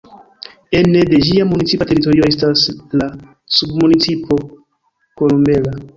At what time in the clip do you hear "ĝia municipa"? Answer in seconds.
1.25-1.87